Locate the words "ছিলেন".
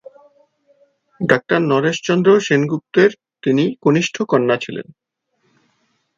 4.57-4.87